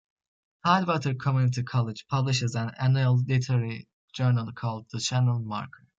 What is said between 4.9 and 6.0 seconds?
the "Channel Marker".